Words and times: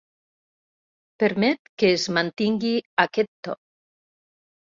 Permet 1.23 1.69
que 1.83 1.91
es 1.97 2.05
mantingui 2.17 2.73
aquest 3.05 3.31
to. 3.49 3.57